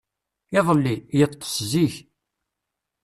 [0.59, 1.95] Iḍelli, yeṭṭes zik.